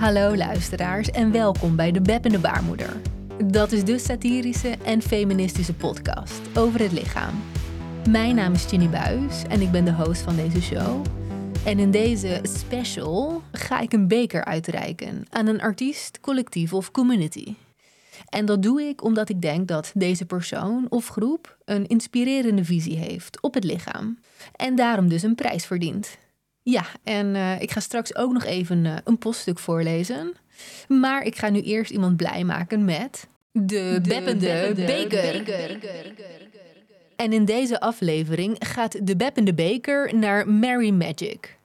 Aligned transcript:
Hallo 0.00 0.36
luisteraars 0.36 1.10
en 1.10 1.32
welkom 1.32 1.76
bij 1.76 1.92
De 1.92 2.00
Beb 2.00 2.24
en 2.24 2.32
de 2.32 2.38
Baarmoeder. 2.38 2.96
Dat 3.44 3.72
is 3.72 3.84
de 3.84 3.98
satirische 3.98 4.76
en 4.84 5.02
feministische 5.02 5.74
podcast 5.74 6.40
over 6.54 6.80
het 6.80 6.92
lichaam. 6.92 7.42
Mijn 8.08 8.34
naam 8.34 8.52
is 8.52 8.64
Ginny 8.64 8.88
Buis 8.88 9.42
en 9.48 9.60
ik 9.60 9.70
ben 9.70 9.84
de 9.84 9.92
host 9.92 10.20
van 10.20 10.36
deze 10.36 10.62
show. 10.62 11.04
En 11.64 11.78
in 11.78 11.90
deze 11.90 12.40
special 12.42 13.42
ga 13.52 13.80
ik 13.80 13.92
een 13.92 14.08
beker 14.08 14.44
uitreiken 14.44 15.24
aan 15.30 15.46
een 15.46 15.60
artiest, 15.60 16.20
collectief 16.20 16.72
of 16.72 16.90
community. 16.90 17.54
En 18.28 18.46
dat 18.46 18.62
doe 18.62 18.82
ik 18.82 19.04
omdat 19.04 19.28
ik 19.28 19.40
denk 19.40 19.68
dat 19.68 19.92
deze 19.94 20.24
persoon 20.24 20.86
of 20.88 21.08
groep 21.08 21.56
een 21.64 21.86
inspirerende 21.86 22.64
visie 22.64 22.96
heeft 22.96 23.40
op 23.40 23.54
het 23.54 23.64
lichaam. 23.64 24.18
En 24.56 24.74
daarom 24.74 25.08
dus 25.08 25.22
een 25.22 25.34
prijs 25.34 25.66
verdient. 25.66 26.18
Ja, 26.62 26.84
en 27.04 27.34
uh, 27.34 27.60
ik 27.60 27.70
ga 27.70 27.80
straks 27.80 28.14
ook 28.14 28.32
nog 28.32 28.44
even 28.44 28.84
uh, 28.84 28.96
een 29.04 29.18
poststuk 29.18 29.58
voorlezen. 29.58 30.34
Maar 30.88 31.22
ik 31.22 31.36
ga 31.36 31.48
nu 31.48 31.60
eerst 31.60 31.90
iemand 31.90 32.16
blij 32.16 32.44
maken 32.44 32.84
met 32.84 33.28
de, 33.52 33.98
de 34.02 34.08
beppende, 34.08 34.72
beker. 34.74 35.42
beker. 35.44 36.18
En 37.16 37.32
in 37.32 37.44
deze 37.44 37.80
aflevering 37.80 38.56
gaat 38.58 39.06
de 39.06 39.16
beppende 39.16 39.54
beker 39.54 40.14
naar 40.14 40.48
Mary 40.48 40.90
Magic. 40.90 41.58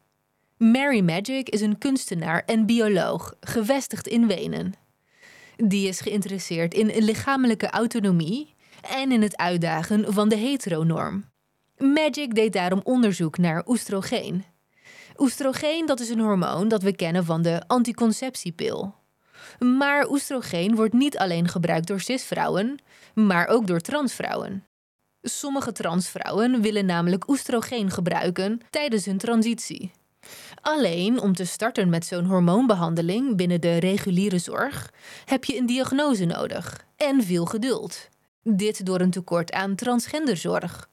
Mary 0.58 1.02
Magic 1.02 1.50
is 1.50 1.62
een 1.62 1.78
kunstenaar 1.78 2.44
en 2.46 2.66
bioloog, 2.66 3.36
gevestigd 3.40 4.08
in 4.08 4.28
Wenen. 4.28 4.74
Die 5.56 5.88
is 5.88 6.00
geïnteresseerd 6.00 6.74
in 6.74 7.04
lichamelijke 7.04 7.70
autonomie 7.70 8.54
en 8.82 9.12
in 9.12 9.22
het 9.22 9.38
uitdagen 9.38 10.14
van 10.14 10.30
de 10.30 10.36
heteronorm. 10.36 11.26
Magic 11.78 12.36
deed 12.36 12.54
daarom 12.54 12.82
onderzoek 12.84 13.38
naar 13.38 13.64
oestrogeen. 13.68 14.44
Oestrogeen 15.18 15.86
dat 15.86 16.00
is 16.00 16.10
een 16.10 16.20
hormoon 16.20 16.68
dat 16.68 16.82
we 16.82 16.96
kennen 16.96 17.26
van 17.26 17.42
de 17.42 17.64
anticonceptiepil. 17.68 18.96
Maar 19.60 20.10
oestrogeen 20.10 20.76
wordt 20.76 20.94
niet 20.94 21.18
alleen 21.18 21.48
gebruikt 21.48 21.88
door 21.88 22.00
cisvrouwen, 22.00 22.80
maar 23.14 23.48
ook 23.48 23.68
door 23.68 23.80
transvrouwen. 23.80 24.68
Sommige 25.22 25.72
transvrouwen 25.72 26.62
willen 26.62 26.86
namelijk 26.86 27.30
oestrogeen 27.30 27.92
gebruiken 27.92 28.60
tijdens 28.70 29.06
hun 29.06 29.18
transitie. 29.18 29.92
Alleen 30.62 31.20
om 31.20 31.34
te 31.34 31.46
starten 31.46 31.90
met 31.90 32.06
zo'n 32.06 32.26
hormoonbehandeling 32.26 33.36
binnen 33.36 33.62
de 33.62 33.78
reguliere 33.78 34.40
zorg 34.40 34.94
heb 35.26 35.44
je 35.44 35.58
een 35.58 35.66
diagnose 35.66 36.26
nodig 36.26 36.86
en 36.98 37.24
veel 37.24 37.46
geduld. 37.46 38.10
Dit 38.44 38.86
door 38.86 39.00
een 39.00 39.12
tekort 39.12 39.52
aan 39.52 39.76
transgenderzorg. 39.76 40.90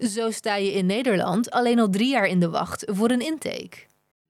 Zo 0.00 0.30
sta 0.30 0.56
je 0.56 0.72
in 0.72 0.86
Nederland 0.86 1.50
alleen 1.50 1.78
al 1.78 1.88
drie 1.88 2.08
jaar 2.08 2.26
in 2.26 2.40
de 2.40 2.50
wacht 2.50 2.84
voor 2.92 3.10
een 3.10 3.20
intake. 3.20 3.76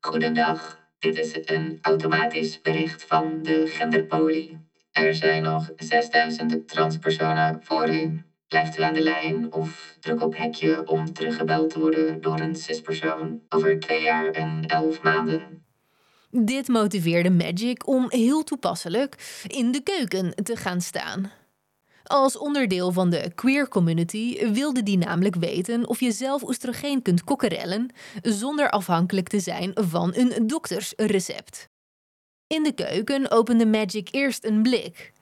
Goedendag, 0.01 0.79
dit 0.99 1.19
is 1.19 1.39
een 1.45 1.79
automatisch 1.83 2.61
bericht 2.61 3.05
van 3.05 3.39
de 3.43 3.67
genderpolie. 3.67 4.59
Er 4.93 5.15
zijn 5.15 5.43
nog 5.43 5.71
6000 5.77 6.69
transpersonen 6.69 7.61
voor 7.63 7.89
u. 7.89 8.23
Blijft 8.49 8.79
u 8.79 8.83
aan 8.83 8.95
de 8.95 9.03
lijn 9.03 9.53
of 9.53 9.97
druk 10.01 10.23
op 10.23 10.37
hekje 10.37 10.87
om 10.87 11.13
teruggebeld 11.13 11.71
te 11.71 11.79
worden 11.79 12.21
door 12.21 12.41
een 12.41 12.57
cispersoon 12.57 13.41
over 13.49 13.81
twee 13.81 14.03
jaar 14.03 14.31
en 14.31 14.67
elf 14.67 15.03
maanden. 15.03 15.65
Dit 16.31 16.69
motiveerde 16.69 17.31
Magic 17.31 17.87
om 17.87 18.07
heel 18.09 18.43
toepasselijk 18.43 19.43
in 19.47 19.73
de 19.73 19.81
keuken 19.81 20.35
te 20.35 20.57
gaan 20.57 20.81
staan. 20.81 21.31
Als 22.05 22.39
onderdeel 22.39 22.93
van 22.93 23.11
de 23.11 23.33
queer 23.35 23.69
community 23.69 24.49
wilde 24.53 24.83
die 24.83 24.99
namelijk 24.99 25.35
weten 25.35 25.89
of 25.89 26.01
je 26.01 26.13
zelf 26.13 26.43
oestrogeen 26.43 27.03
kunt 27.03 27.25
kokkerellen 27.25 27.93
zonder 28.23 28.71
afhankelijk 28.71 29.29
te 29.29 29.41
zijn 29.41 29.71
van 29.75 30.15
een 30.15 30.47
doktersrecept. 30.47 31.69
In 32.47 32.63
de 32.63 32.73
keuken 32.73 33.31
opende 33.31 33.67
Magic 33.67 34.09
eerst 34.11 34.45
een 34.45 34.63
blik. 34.63 35.13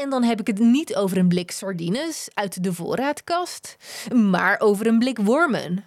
En 0.00 0.10
dan 0.10 0.22
heb 0.22 0.40
ik 0.40 0.46
het 0.46 0.58
niet 0.58 0.96
over 0.96 1.16
een 1.16 1.28
blik 1.28 1.50
sardines 1.50 2.28
uit 2.34 2.64
de 2.64 2.72
voorraadkast, 2.72 3.76
maar 4.14 4.60
over 4.60 4.86
een 4.86 4.98
blik 4.98 5.18
wormen. 5.18 5.84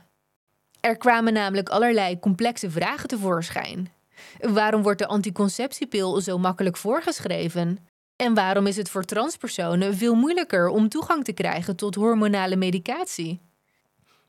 Er 0.80 0.98
kwamen 0.98 1.34
namelijk 1.34 1.70
allerlei 1.70 2.20
complexe 2.20 2.72
vragen 2.72 3.08
tevoorschijn. 3.08 3.92
Waarom 4.40 4.82
wordt 4.82 5.00
de 5.00 5.08
anticonceptiepil 5.08 6.22
zo 6.22 6.38
makkelijk 6.38 6.78
voorgeschreven? 6.78 7.78
En 8.16 8.34
waarom 8.34 8.68
is 8.68 8.78
het 8.78 8.90
voor 8.90 9.04
transpersonen 9.04 9.96
veel 9.98 10.16
moeilijker 10.16 10.68
om 10.68 10.90
toegang 10.90 11.24
te 11.24 11.34
krijgen 11.34 11.76
tot 11.76 11.96
hormonale 11.96 12.56
medicatie? 12.56 13.42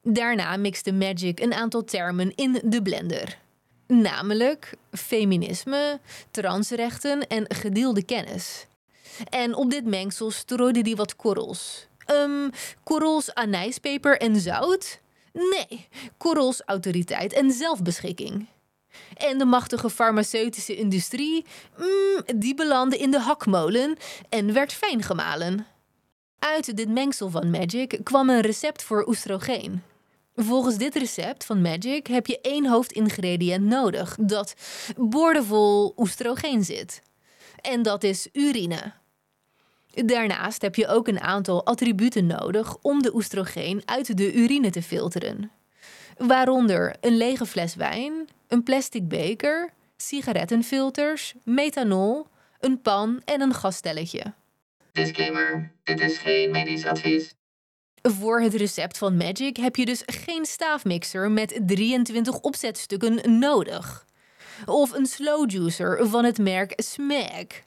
Daarna 0.03 0.57
mixte 0.57 0.93
Magic 0.93 1.41
een 1.41 1.55
aantal 1.55 1.85
termen 1.85 2.33
in 2.35 2.61
de 2.65 2.83
blender. 2.83 3.39
Namelijk 3.87 4.75
feminisme, 4.93 6.01
transrechten 6.31 7.27
en 7.27 7.45
gedeelde 7.49 8.05
kennis. 8.05 8.67
En 9.29 9.55
op 9.55 9.71
dit 9.71 9.85
mengsel 9.85 10.31
strooide 10.31 10.81
hij 10.81 10.95
wat 10.95 11.17
korrels. 11.17 11.87
Um, 12.11 12.51
korrels, 12.83 13.35
anijspeper 13.35 14.19
en 14.19 14.41
zout? 14.41 15.01
Nee, 15.33 15.89
korrels, 16.17 16.63
autoriteit 16.65 17.33
en 17.33 17.51
zelfbeschikking. 17.51 18.47
En 19.17 19.39
de 19.39 19.45
machtige 19.45 19.91
farmaceutische 19.91 20.77
industrie, 20.77 21.45
mm, 21.79 22.39
die 22.41 22.55
belandde 22.55 22.99
in 22.99 23.11
de 23.11 23.21
hakmolen 23.21 23.97
en 24.29 24.53
werd 24.53 24.73
fijn 24.73 25.03
gemalen. 25.03 25.67
Uit 26.39 26.77
dit 26.77 26.89
mengsel 26.89 27.31
van 27.31 27.51
Magic 27.51 28.01
kwam 28.03 28.31
een 28.31 28.41
recept 28.41 28.83
voor 28.83 29.07
oestrogeen. 29.09 29.83
Volgens 30.37 30.77
dit 30.77 30.95
recept 30.95 31.45
van 31.45 31.61
Magic 31.61 32.07
heb 32.07 32.27
je 32.27 32.41
één 32.41 32.67
hoofdingrediënt 32.67 33.65
nodig 33.65 34.17
dat 34.21 34.55
boordevol 34.97 35.93
oestrogeen 35.97 36.65
zit. 36.65 37.03
En 37.61 37.83
dat 37.83 38.03
is 38.03 38.29
urine. 38.33 38.93
Daarnaast 39.91 40.63
heb 40.63 40.75
je 40.75 40.89
ook 40.89 41.09
een 41.09 41.21
aantal 41.21 41.65
attributen 41.65 42.27
nodig 42.27 42.77
om 42.83 43.03
de 43.03 43.15
oestrogeen 43.15 43.83
uit 43.85 44.17
de 44.17 44.33
urine 44.33 44.71
te 44.71 44.83
filteren. 44.83 45.51
Waaronder 46.17 46.97
een 47.01 47.17
lege 47.17 47.47
fles 47.47 47.75
wijn, 47.75 48.29
een 48.49 48.63
plastic 48.63 49.09
beker, 49.09 49.71
sigarettenfilters, 49.97 51.35
methanol, 51.43 52.27
een 52.61 52.81
pan 52.81 53.23
en 53.25 53.41
een 53.41 53.55
gasstelletje. 53.55 54.33
Disclaimer: 54.93 55.73
dit 55.83 56.01
is 56.01 56.19
geen 56.19 56.51
medisch 56.51 56.87
advies. 56.87 57.35
Voor 58.03 58.41
het 58.41 58.55
recept 58.55 58.99
van 58.99 59.17
Magic 59.17 59.57
heb 59.57 59.77
je 59.77 59.85
dus 59.85 60.03
geen 60.07 60.45
staafmixer 60.45 61.31
met 61.31 61.61
23 61.67 62.41
opzetstukken 62.41 63.39
nodig. 63.39 64.07
Of 64.67 64.93
een 64.93 65.07
slow 65.07 65.51
juicer 65.51 66.09
van 66.09 66.25
het 66.25 66.39
merk 66.39 66.73
Smack. 66.77 67.63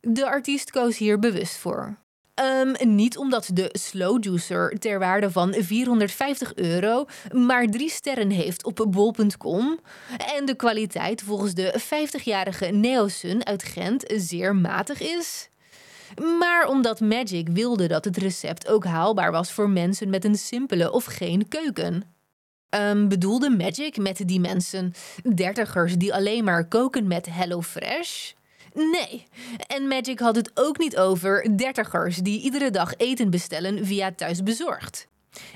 De 0.00 0.26
artiest 0.26 0.70
koos 0.70 0.98
hier 0.98 1.18
bewust 1.18 1.56
voor. 1.56 1.96
Um, 2.42 2.94
niet 2.94 3.18
omdat 3.18 3.50
de 3.52 3.68
slow 3.72 4.24
juicer 4.24 4.78
ter 4.78 4.98
waarde 4.98 5.30
van 5.30 5.54
450 5.58 6.54
euro 6.54 7.04
maar 7.32 7.66
drie 7.66 7.90
sterren 7.90 8.30
heeft 8.30 8.64
op 8.64 8.86
bol.com 8.88 9.78
en 10.36 10.44
de 10.44 10.54
kwaliteit 10.54 11.22
volgens 11.22 11.54
de 11.54 11.80
50-jarige 11.80 12.66
Neosun 12.66 13.46
uit 13.46 13.62
Gent 13.62 14.04
zeer 14.16 14.56
matig 14.56 15.00
is. 15.00 15.48
Maar 16.38 16.68
omdat 16.68 17.00
Magic 17.00 17.48
wilde 17.48 17.86
dat 17.86 18.04
het 18.04 18.16
recept 18.16 18.68
ook 18.68 18.84
haalbaar 18.84 19.32
was 19.32 19.52
voor 19.52 19.70
mensen 19.70 20.10
met 20.10 20.24
een 20.24 20.38
simpele 20.38 20.92
of 20.92 21.04
geen 21.04 21.48
keuken. 21.48 22.02
Um, 22.70 23.08
bedoelde 23.08 23.50
Magic 23.50 23.96
met 23.96 24.22
die 24.24 24.40
mensen 24.40 24.92
dertigers 25.34 25.94
die 25.94 26.14
alleen 26.14 26.44
maar 26.44 26.68
koken 26.68 27.06
met 27.06 27.26
HelloFresh? 27.30 28.32
Nee. 28.76 29.26
En 29.66 29.88
Magic 29.88 30.18
had 30.18 30.36
het 30.36 30.50
ook 30.54 30.78
niet 30.78 30.96
over 30.96 31.56
dertigers 31.56 32.16
die 32.16 32.40
iedere 32.40 32.70
dag 32.70 32.94
eten 32.96 33.30
bestellen 33.30 33.86
via 33.86 34.12
thuisbezorgd. 34.12 35.08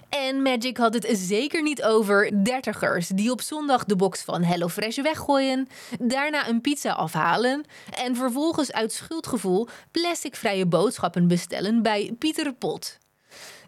En 0.09 0.43
Magic 0.43 0.77
had 0.77 0.95
het 0.95 1.07
zeker 1.13 1.63
niet 1.63 1.83
over 1.83 2.45
dertigers 2.45 3.09
die 3.09 3.31
op 3.31 3.41
zondag 3.41 3.85
de 3.85 3.97
box 3.97 4.23
van 4.23 4.43
HelloFresh 4.43 4.97
weggooien, 4.97 5.69
daarna 6.01 6.49
een 6.49 6.61
pizza 6.61 6.93
afhalen 6.93 7.65
en 7.91 8.17
vervolgens 8.17 8.73
uit 8.73 8.93
schuldgevoel 8.93 9.69
plasticvrije 9.91 10.67
boodschappen 10.67 11.29
bestellen 11.29 11.83
bij 11.83 12.15
Pieter 12.19 12.53
Pot. 12.55 12.99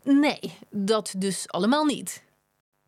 Nee, 0.02 0.58
dat 0.70 1.14
dus 1.16 1.44
allemaal 1.46 1.84
niet. 1.84 2.22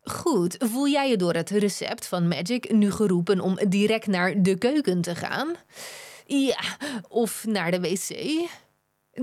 Goed, 0.03 0.55
voel 0.59 0.87
jij 0.87 1.09
je 1.09 1.17
door 1.17 1.33
het 1.33 1.49
recept 1.49 2.07
van 2.07 2.27
Magic 2.27 2.71
nu 2.71 2.91
geroepen 2.91 3.39
om 3.39 3.59
direct 3.67 4.07
naar 4.07 4.41
de 4.41 4.57
keuken 4.57 5.01
te 5.01 5.15
gaan? 5.15 5.55
Ja, 6.25 6.59
of 7.07 7.45
naar 7.45 7.71
de 7.71 7.79
wc? 7.79 8.47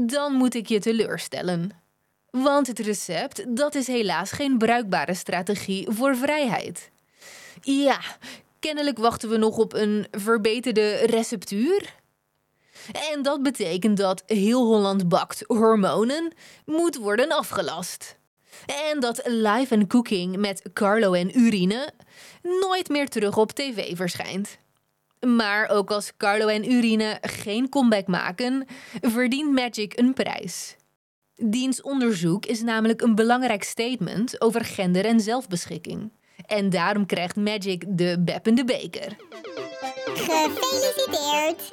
Dan 0.08 0.32
moet 0.32 0.54
ik 0.54 0.66
je 0.66 0.80
teleurstellen. 0.80 1.70
Want 2.30 2.66
het 2.66 2.78
recept, 2.78 3.56
dat 3.56 3.74
is 3.74 3.86
helaas 3.86 4.30
geen 4.30 4.58
bruikbare 4.58 5.14
strategie 5.14 5.86
voor 5.90 6.16
vrijheid. 6.16 6.90
Ja, 7.60 8.00
kennelijk 8.58 8.98
wachten 8.98 9.28
we 9.28 9.36
nog 9.36 9.56
op 9.56 9.72
een 9.72 10.06
verbeterde 10.10 10.94
receptuur. 10.94 11.94
En 13.12 13.22
dat 13.22 13.42
betekent 13.42 13.96
dat 13.96 14.22
heel 14.26 14.64
Holland 14.64 15.08
bakt 15.08 15.44
hormonen 15.46 16.32
moet 16.64 16.96
worden 16.96 17.28
afgelast. 17.28 18.16
En 18.66 19.00
dat 19.00 19.20
live 19.24 19.74
and 19.74 19.86
cooking 19.86 20.36
met 20.36 20.62
Carlo 20.72 21.12
en 21.12 21.38
Urine 21.38 21.92
nooit 22.42 22.88
meer 22.88 23.08
terug 23.08 23.36
op 23.36 23.52
tv 23.52 23.96
verschijnt. 23.96 24.58
Maar 25.26 25.68
ook 25.68 25.90
als 25.90 26.12
Carlo 26.16 26.46
en 26.46 26.72
Urine 26.72 27.18
geen 27.20 27.68
comeback 27.68 28.06
maken, 28.06 28.66
verdient 29.00 29.52
Magic 29.52 29.98
een 29.98 30.12
prijs. 30.12 30.76
Diens 31.34 31.82
onderzoek 31.82 32.46
is 32.46 32.62
namelijk 32.62 33.02
een 33.02 33.14
belangrijk 33.14 33.62
statement 33.62 34.40
over 34.40 34.64
gender 34.64 35.04
en 35.04 35.20
zelfbeschikking. 35.20 36.12
En 36.46 36.70
daarom 36.70 37.06
krijgt 37.06 37.36
Magic 37.36 37.84
de 37.88 38.16
beppende 38.20 38.64
beker. 38.64 39.16
Gefeliciteerd! 40.14 41.72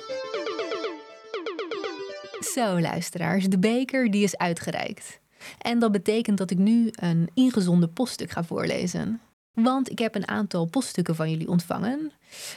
Zo, 2.39 2.79
luisteraars, 2.79 3.45
de 3.45 3.59
beker 3.59 4.11
die 4.11 4.23
is 4.23 4.37
uitgereikt. 4.37 5.19
En 5.57 5.79
dat 5.79 5.91
betekent 5.91 6.37
dat 6.37 6.51
ik 6.51 6.57
nu 6.57 6.89
een 6.91 7.29
ingezonden 7.33 7.93
poststuk 7.93 8.31
ga 8.31 8.43
voorlezen. 8.43 9.21
Want 9.63 9.91
ik 9.91 10.00
heb 10.00 10.15
een 10.15 10.27
aantal 10.27 10.65
poststukken 10.65 11.15
van 11.15 11.29
jullie 11.29 11.47
ontvangen. 11.47 12.11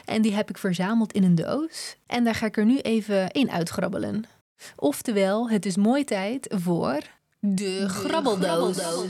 En 0.05 0.23
die 0.23 0.35
heb 0.35 0.49
ik 0.49 0.59
verzameld 0.59 1.13
in 1.13 1.25
een 1.25 1.35
doos. 1.35 1.97
En 2.07 2.25
daar 2.25 2.35
ga 2.35 2.47
ik 2.47 2.57
er 2.57 2.65
nu 2.65 2.79
even 2.79 3.31
in 3.31 3.51
uitgrabbelen. 3.51 4.25
Oftewel, 4.77 5.51
het 5.51 5.67
is 5.67 5.77
mooi 5.77 6.05
tijd 6.05 6.55
voor 6.55 6.99
de 7.39 7.89
grabbeldoos. 7.89 8.77
Zo, 8.77 9.07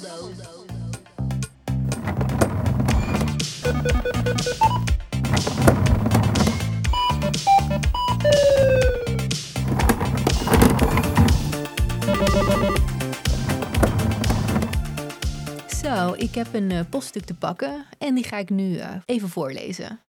ik 16.33 16.45
heb 16.45 16.55
een 16.55 16.71
uh, 16.71 16.81
poststuk 16.91 17.25
te 17.25 17.35
pakken 17.35 17.85
en 17.99 18.15
die 18.15 18.25
ga 18.25 18.39
ik 18.39 18.51
nu 18.51 18.75
uh, 18.75 18.89
even 19.07 19.29
voorlezen. 19.29 20.01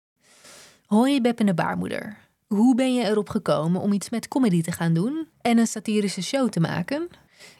Hoi 0.86 1.22
de 1.22 1.54
baarmoeder. 1.54 2.18
Hoe 2.48 2.76
ben 2.76 2.94
je 2.94 3.04
erop 3.04 3.30
gekomen 3.30 3.82
om 3.82 3.92
iets 3.92 4.10
met 4.10 4.28
comedy 4.28 4.62
te 4.62 4.72
gaan 4.72 4.94
doen 4.94 5.28
en 5.42 5.58
een 5.58 5.68
satirische 5.68 6.22
show 6.22 6.50
te 6.50 6.60
maken? 6.60 7.08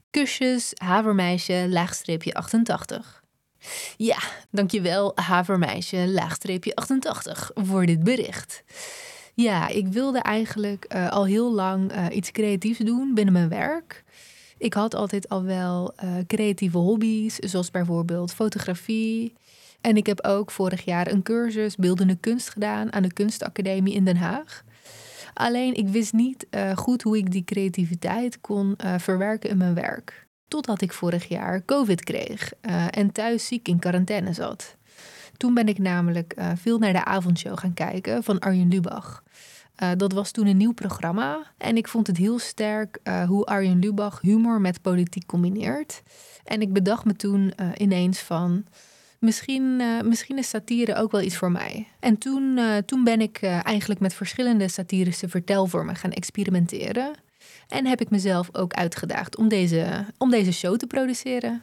Kusjes, 0.10 0.72
havermeisje, 0.74 1.66
laagstreepje 1.70 2.34
88. 2.34 3.24
Ja, 3.98 4.18
dankjewel 4.52 5.12
havermeisje, 5.16 6.08
laagstreepje 6.08 6.76
88 6.76 7.52
voor 7.54 7.86
dit 7.86 8.04
bericht. 8.04 8.64
Ja, 9.34 9.68
ik 9.68 9.88
wilde 9.88 10.20
eigenlijk 10.20 10.86
uh, 10.96 11.12
al 11.12 11.26
heel 11.26 11.54
lang 11.54 12.10
iets 12.12 12.32
creatiefs 12.32 12.80
doen 12.80 13.14
binnen 13.14 13.34
mijn 13.34 13.50
werk. 13.50 14.04
Ik 14.64 14.74
had 14.74 14.96
altijd 14.96 15.30
al 15.30 15.44
wel 15.44 15.94
uh, 16.04 16.12
creatieve 16.28 16.78
hobby's, 16.78 17.36
zoals 17.36 17.72
bijvoorbeeld 17.72 18.34
fotografie. 18.34 19.34
En 19.82 19.98
ik 19.98 20.06
heb 20.06 20.26
ook 20.26 20.52
vorig 20.52 20.86
jaar 20.86 21.12
een 21.12 21.24
cursus 21.24 21.76
beeldende 21.76 22.16
kunst 22.16 22.50
gedaan 22.50 22.94
aan 22.94 23.02
de 23.02 23.14
Kunstacademie 23.14 23.94
in 23.94 24.06
Den 24.06 24.18
Haag. 24.18 24.64
Alleen 25.34 25.74
ik 25.74 25.88
wist 25.88 26.14
niet 26.14 26.48
uh, 26.52 26.72
goed 26.76 27.02
hoe 27.02 27.18
ik 27.18 27.32
die 27.32 27.44
creativiteit 27.44 28.42
kon 28.42 28.76
uh, 28.78 28.94
verwerken 28.98 29.50
in 29.50 29.58
mijn 29.58 29.74
werk. 29.74 30.28
Totdat 30.48 30.82
ik 30.82 30.94
vorig 30.94 31.28
jaar 31.28 31.66
COVID 31.66 32.04
kreeg 32.04 32.54
en 32.90 33.12
thuis 33.12 33.48
ziek 33.48 33.68
in 33.68 33.80
quarantaine 33.80 34.34
zat. 34.34 34.76
Toen 35.38 35.54
ben 35.54 35.68
ik 35.68 35.78
namelijk 35.78 36.36
veel 36.56 36.78
naar 36.78 36.94
de 36.94 37.06
avondshow 37.06 37.60
gaan 37.60 37.74
kijken 37.74 38.24
van 38.24 38.40
Arjen 38.40 38.68
Lubach. 38.68 39.24
Uh, 39.84 39.92
dat 39.98 40.14
was 40.14 40.32
toen 40.32 40.48
een 40.48 40.58
nieuw 40.58 40.74
programma. 40.74 41.54
En 41.58 41.78
ik 41.78 41.88
vond 41.88 42.08
het 42.08 42.18
heel 42.18 42.40
sterk 42.40 43.00
uh, 43.04 43.24
hoe 43.24 43.46
Arjen 43.46 43.80
Lubach 43.80 44.22
humor 44.22 44.62
met 44.62 44.82
politiek 44.82 45.26
combineert. 45.26 46.04
En 46.44 46.62
ik 46.62 46.74
bedacht 46.74 47.06
me 47.06 47.16
toen 47.16 47.54
uh, 47.60 47.70
ineens 47.78 48.20
van. 48.20 48.66
Misschien, 49.20 49.82
misschien 50.04 50.38
is 50.38 50.50
satire 50.50 50.96
ook 50.96 51.12
wel 51.12 51.22
iets 51.22 51.38
voor 51.38 51.52
mij. 51.52 51.88
En 52.00 52.18
toen, 52.18 52.60
toen 52.86 53.04
ben 53.04 53.22
ik 53.22 53.42
eigenlijk 53.42 54.00
met 54.00 54.14
verschillende 54.14 54.68
satirische 54.68 55.30
vertelvormen 55.30 55.96
gaan 55.96 56.12
experimenteren. 56.12 57.14
En 57.68 57.86
heb 57.86 58.02
ik 58.02 58.10
mezelf 58.10 58.50
ook 58.52 58.74
uitgedaagd 58.74 59.38
om 59.38 59.48
deze, 59.48 60.06
om 60.18 60.30
deze 60.30 60.52
show 60.52 60.76
te 60.76 60.88
produceren. 60.88 61.62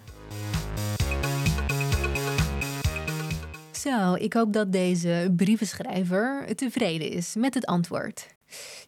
Zo, 3.80 4.14
ik 4.14 4.32
hoop 4.32 4.52
dat 4.52 4.72
deze 4.72 5.32
brievenschrijver 5.36 6.54
tevreden 6.56 7.10
is 7.10 7.34
met 7.34 7.54
het 7.54 7.66
antwoord. 7.66 8.26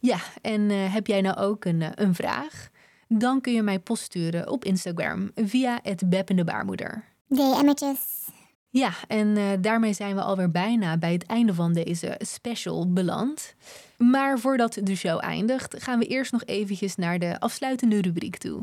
Ja, 0.01 0.19
en 0.43 0.61
uh, 0.61 0.95
heb 0.95 1.07
jij 1.07 1.21
nou 1.21 1.37
ook 1.37 1.65
een, 1.65 1.81
uh, 1.81 1.89
een 1.95 2.15
vraag? 2.15 2.69
Dan 3.09 3.41
kun 3.41 3.53
je 3.53 3.63
mij 3.63 3.79
post 3.79 4.03
sturen 4.03 4.49
op 4.49 4.65
Instagram 4.65 5.31
via 5.35 5.79
het 5.83 6.09
beppende 6.09 6.45
baarmoeder. 6.45 7.05
DM'tjes. 7.27 8.29
Ja, 8.71 8.93
en 9.09 9.27
uh, 9.37 9.45
daarmee 9.61 9.93
zijn 9.93 10.15
we 10.15 10.23
alweer 10.23 10.51
bijna 10.51 10.97
bij 10.97 11.13
het 11.13 11.27
einde 11.27 11.55
van 11.55 11.73
deze 11.73 12.15
special 12.19 12.93
beland. 12.93 13.55
Maar 13.97 14.39
voordat 14.39 14.79
de 14.83 14.97
show 14.97 15.25
eindigt, 15.25 15.83
gaan 15.83 15.99
we 15.99 16.07
eerst 16.07 16.33
nog 16.33 16.45
eventjes 16.45 16.97
naar 16.97 17.19
de 17.19 17.41
afsluitende 17.41 18.01
rubriek 18.01 18.37
toe. 18.37 18.63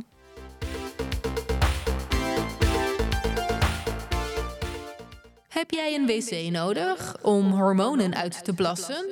Heb 5.50 5.72
jij 5.72 5.96
een 5.96 6.06
wc 6.06 6.52
nodig 6.52 7.16
om 7.22 7.52
hormonen 7.52 8.16
uit 8.16 8.44
te 8.44 8.54
plassen? 8.54 9.10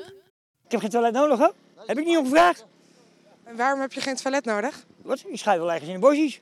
Ik 0.65 0.71
heb 0.71 0.79
geen 0.79 0.89
toilet 0.89 1.13
nodig, 1.13 1.39
hè? 1.39 1.47
Heb 1.85 1.97
ik 1.97 2.05
niet 2.05 2.17
om 2.17 2.23
gevraagd? 2.23 2.65
En 3.43 3.55
waarom 3.55 3.79
heb 3.79 3.93
je 3.93 4.01
geen 4.01 4.15
toilet 4.15 4.45
nodig? 4.45 4.85
Wat? 5.01 5.23
Ik 5.27 5.39
schrijf 5.39 5.59
wel 5.59 5.71
ergens 5.71 5.89
in 5.89 5.93
de 5.93 5.99
bosjes. 5.99 6.41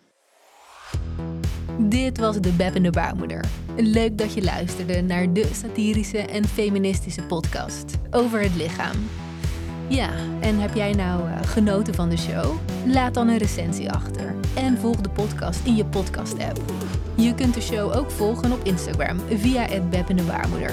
Dit 1.80 2.18
was 2.18 2.40
de 2.40 2.52
Beppende 2.52 2.90
Baarmoeder. 2.90 3.46
Leuk 3.76 4.18
dat 4.18 4.34
je 4.34 4.44
luisterde 4.44 5.02
naar 5.02 5.34
de 5.34 5.50
satirische 5.54 6.18
en 6.20 6.46
feministische 6.46 7.24
podcast 7.24 7.94
over 8.12 8.42
het 8.42 8.56
lichaam. 8.56 9.10
Ja, 9.88 10.10
en 10.40 10.60
heb 10.60 10.74
jij 10.74 10.94
nou 10.94 11.30
uh, 11.30 11.38
genoten 11.42 11.94
van 11.94 12.10
de 12.10 12.18
show? 12.18 12.56
Laat 12.86 13.14
dan 13.14 13.28
een 13.28 13.38
recensie 13.38 13.92
achter 13.92 14.36
en 14.56 14.78
volg 14.78 14.96
de 14.96 15.10
podcast 15.10 15.66
in 15.66 15.76
je 15.76 15.86
podcast-app. 15.86 16.60
Je 17.16 17.36
kunt 17.36 17.54
de 17.54 17.62
show 17.62 17.96
ook 17.96 18.12
volgen 18.12 18.52
op 18.52 18.64
Instagram 18.64 19.20
via 19.30 19.62
het 19.62 19.90
Beppende 19.90 20.24
Baarmoeder. 20.24 20.72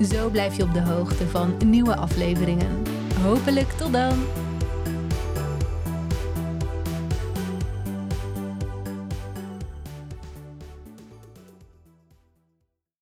Zo 0.00 0.28
blijf 0.28 0.56
je 0.56 0.62
op 0.62 0.72
de 0.72 0.82
hoogte 0.82 1.26
van 1.26 1.54
nieuwe 1.64 1.96
afleveringen. 1.96 2.82
Hopelijk 3.22 3.70
tot 3.70 3.92
dan! 3.92 4.41